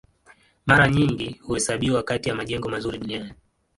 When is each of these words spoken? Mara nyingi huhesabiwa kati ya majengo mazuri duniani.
Mara 0.65 0.87
nyingi 0.89 1.31
huhesabiwa 1.43 2.03
kati 2.03 2.29
ya 2.29 2.35
majengo 2.35 2.69
mazuri 2.69 2.97
duniani. 2.97 3.33